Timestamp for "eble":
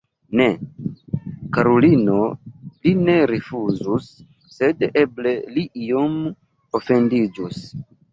5.03-5.35